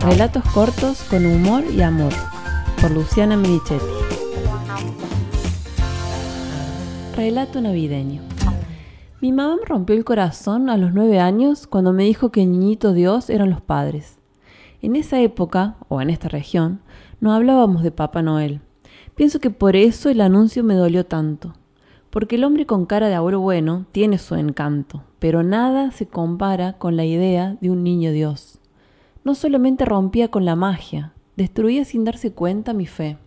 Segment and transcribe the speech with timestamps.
[0.00, 2.12] Relatos cortos con humor y amor,
[2.80, 3.84] por Luciana Merichetti.
[7.14, 8.22] Relato navideño.
[9.20, 12.94] Mi mamá me rompió el corazón a los nueve años cuando me dijo que niñito
[12.94, 14.16] Dios eran los padres.
[14.80, 16.80] En esa época, o en esta región,
[17.20, 18.62] no hablábamos de Papá Noel.
[19.14, 21.52] Pienso que por eso el anuncio me dolió tanto.
[22.08, 26.78] Porque el hombre con cara de abuelo bueno tiene su encanto, pero nada se compara
[26.78, 28.49] con la idea de un niño Dios.
[29.22, 33.18] No solamente rompía con la magia, destruía sin darse cuenta mi fe.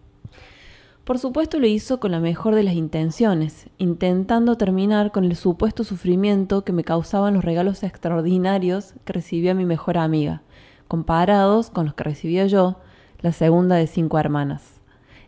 [1.03, 5.83] Por supuesto lo hizo con la mejor de las intenciones, intentando terminar con el supuesto
[5.83, 10.41] sufrimiento que me causaban los regalos extraordinarios que recibía mi mejor amiga,
[10.87, 12.77] comparados con los que recibía yo,
[13.19, 14.72] la segunda de cinco hermanas.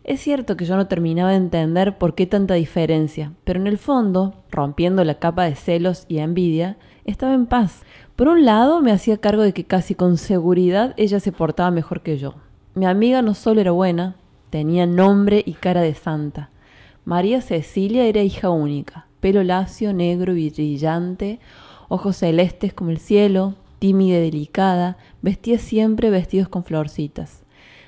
[0.06, 3.76] Es cierto que yo no terminaba de entender por qué tanta diferencia, pero en el
[3.76, 7.82] fondo, rompiendo la capa de celos y envidia, estaba en paz.
[8.14, 12.02] Por un lado, me hacía cargo de que casi con seguridad ella se portaba mejor
[12.02, 12.36] que yo.
[12.74, 14.14] Mi amiga no solo era buena,
[14.50, 16.50] Tenía nombre y cara de santa.
[17.04, 21.40] María Cecilia era hija única, pelo lacio, negro y brillante,
[21.88, 27.42] ojos celestes como el cielo, tímida y delicada, vestía siempre vestidos con florcitas.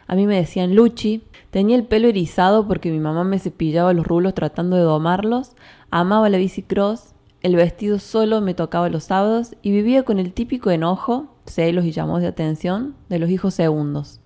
[0.09, 4.05] A mí me decían Luchi, tenía el pelo erizado porque mi mamá me cepillaba los
[4.05, 5.53] rulos tratando de domarlos,
[5.91, 10.73] amaba la bicicross, el vestido solo me tocaba los sábados y vivía con el típico
[10.73, 14.21] enojo, celos y llamados de atención de los hijos segundos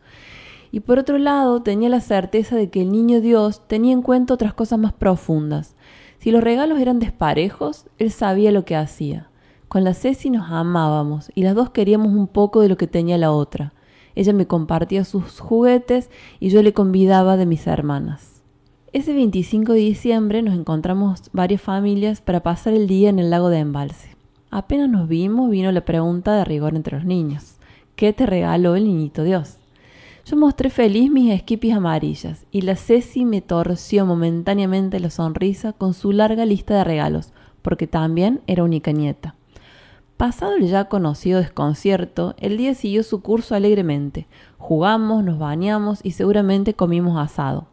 [0.72, 4.34] y por otro lado tenía la certeza de que el niño Dios tenía en cuenta
[4.34, 5.76] otras cosas más profundas.
[6.18, 9.28] Si los regalos eran desparejos, él sabía lo que hacía.
[9.68, 13.18] Con la Ceci nos amábamos y las dos queríamos un poco de lo que tenía
[13.18, 13.74] la otra.
[14.14, 16.10] Ella me compartía sus juguetes
[16.40, 18.42] y yo le convidaba de mis hermanas.
[18.92, 23.48] Ese 25 de diciembre nos encontramos varias familias para pasar el día en el lago
[23.48, 24.16] de embalse.
[24.50, 27.56] Apenas nos vimos vino la pregunta de rigor entre los niños.
[27.96, 29.56] ¿Qué te regaló el niñito Dios?
[30.26, 35.94] Yo mostré feliz mis esquipis amarillas y la Ceci me torció momentáneamente la sonrisa con
[35.94, 39.34] su larga lista de regalos, porque también era única nieta.
[40.22, 44.28] Pasado el ya conocido desconcierto, el día siguió su curso alegremente.
[44.56, 47.66] Jugamos, nos bañamos y seguramente comimos asado.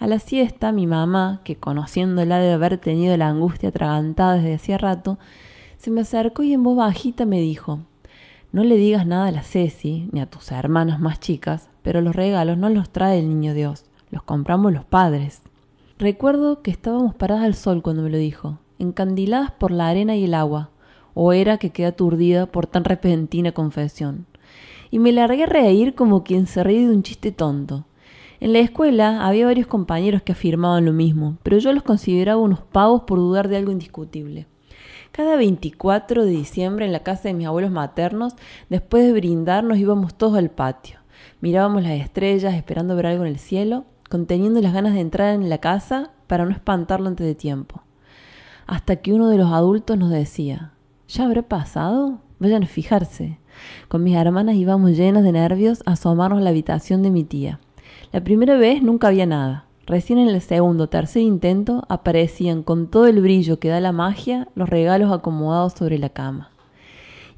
[0.00, 4.76] A la siesta, mi mamá, que conociéndola de haber tenido la angustia atragantada desde hacía
[4.76, 5.20] rato,
[5.76, 7.78] se me acercó y en voz bajita me dijo
[8.50, 12.16] no le digas nada a la Ceci ni a tus hermanas más chicas, pero los
[12.16, 15.42] regalos no los trae el niño Dios, los compramos los padres.
[15.96, 20.24] Recuerdo que estábamos paradas al sol cuando me lo dijo, encandiladas por la arena y
[20.24, 20.70] el agua,
[21.20, 24.26] o era que quedé aturdida por tan repentina confesión.
[24.88, 27.86] Y me largué a reír como quien se ríe de un chiste tonto.
[28.38, 32.60] En la escuela había varios compañeros que afirmaban lo mismo, pero yo los consideraba unos
[32.60, 34.46] pavos por dudar de algo indiscutible.
[35.10, 38.36] Cada 24 de diciembre en la casa de mis abuelos maternos,
[38.68, 41.00] después de brindar, nos íbamos todos al patio.
[41.40, 45.50] Mirábamos las estrellas, esperando ver algo en el cielo, conteniendo las ganas de entrar en
[45.50, 47.82] la casa para no espantarlo antes de tiempo.
[48.68, 50.74] Hasta que uno de los adultos nos decía,
[51.08, 52.18] ¿ya habrá pasado?
[52.38, 53.38] Vayan a fijarse.
[53.88, 57.58] Con mis hermanas íbamos llenas de nervios a asomarnos a la habitación de mi tía.
[58.12, 59.64] La primera vez nunca había nada.
[59.86, 63.92] Recién en el segundo o tercer intento aparecían con todo el brillo que da la
[63.92, 66.50] magia los regalos acomodados sobre la cama.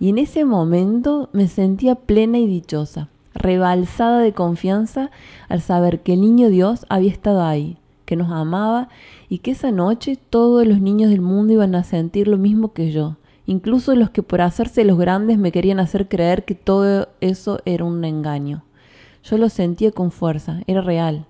[0.01, 5.11] Y en ese momento me sentía plena y dichosa, rebalsada de confianza
[5.49, 8.89] al saber que el niño Dios había estado ahí, que nos amaba
[9.29, 12.91] y que esa noche todos los niños del mundo iban a sentir lo mismo que
[12.91, 13.17] yo,
[13.51, 17.85] incluso los que por hacerse los grandes me querían hacer creer que todo eso era
[17.85, 18.63] un engaño.
[19.25, 21.27] Yo lo sentía con fuerza, era real.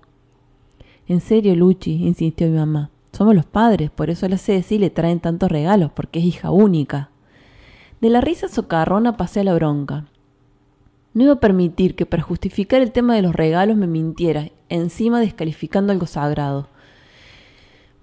[1.07, 2.91] En serio, Luchi, insistió mi mamá.
[3.11, 7.09] Somos los padres, por eso la Ceci le traen tantos regalos, porque es hija única.
[8.01, 10.05] De la risa socarrona pasé a la bronca.
[11.15, 15.19] No iba a permitir que para justificar el tema de los regalos me mintiera, encima
[15.19, 16.67] descalificando algo sagrado.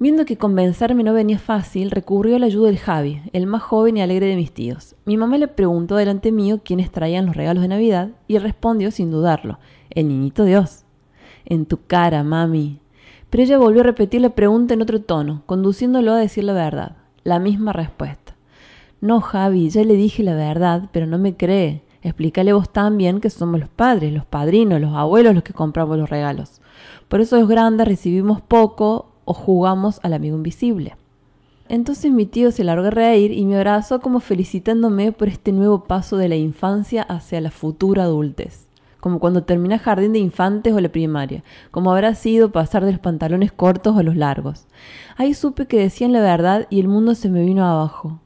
[0.00, 3.96] Viendo que convencerme no venía fácil, recurrió a la ayuda del Javi, el más joven
[3.96, 4.94] y alegre de mis tíos.
[5.04, 9.10] Mi mamá le preguntó delante mío quiénes traían los regalos de Navidad y respondió sin
[9.10, 9.58] dudarlo,
[9.90, 10.84] el niñito Dios.
[11.44, 12.80] En tu cara, mami,
[13.28, 16.96] pero ella volvió a repetir la pregunta en otro tono, conduciéndolo a decir la verdad.
[17.24, 18.36] La misma respuesta.
[19.00, 21.82] No, Javi, ya le dije la verdad, pero no me cree.
[22.02, 26.08] Explícale vos también que somos los padres, los padrinos, los abuelos los que compramos los
[26.08, 26.60] regalos.
[27.08, 30.96] Por eso los grandes recibimos poco o jugamos al amigo invisible.
[31.68, 35.84] Entonces mi tío se largó a reír y me abrazó como felicitándome por este nuevo
[35.84, 38.68] paso de la infancia hacia la futura adultez
[39.00, 43.00] como cuando termina jardín de infantes o la primaria, como habrá sido pasar de los
[43.00, 44.66] pantalones cortos a los largos.
[45.16, 48.20] Ahí supe que decían la verdad y el mundo se me vino abajo.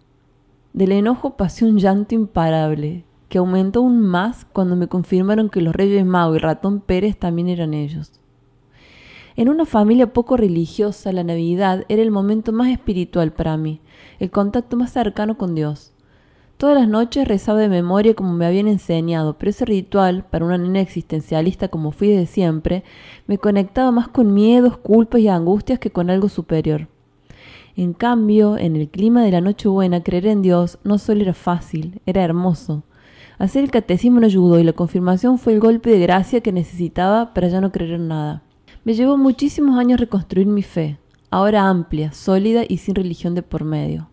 [0.72, 3.04] Del enojo pasé un llanto imparable.
[3.28, 7.48] que aumentó aún más cuando me confirmaron que los Reyes Mau y Ratón Pérez también
[7.48, 8.21] eran ellos.
[9.34, 13.80] En una familia poco religiosa, la Navidad era el momento más espiritual para mí,
[14.18, 15.92] el contacto más cercano con Dios.
[16.58, 20.58] Todas las noches rezaba de memoria como me habían enseñado, pero ese ritual, para una
[20.58, 22.84] nena existencialista como fui desde siempre,
[23.26, 26.88] me conectaba más con miedos, culpas y angustias que con algo superior.
[27.74, 32.00] En cambio, en el clima de la Nochebuena, creer en Dios no solo era fácil,
[32.04, 32.82] era hermoso.
[33.38, 37.32] Hacer el catecismo no ayudó y la confirmación fue el golpe de gracia que necesitaba
[37.32, 38.42] para ya no creer en nada.
[38.84, 40.98] Me llevó muchísimos años reconstruir mi fe,
[41.30, 44.08] ahora amplia, sólida y sin religión de por medio.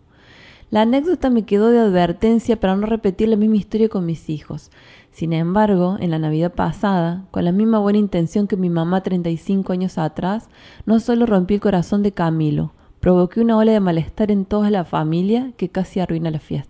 [0.70, 4.70] La anécdota me quedó de advertencia para no repetir la misma historia con mis hijos.
[5.10, 9.72] Sin embargo, en la Navidad pasada, con la misma buena intención que mi mamá 35
[9.72, 10.48] años atrás,
[10.86, 14.84] no solo rompí el corazón de Camilo, provoqué una ola de malestar en toda la
[14.84, 16.69] familia que casi arruina la fiesta.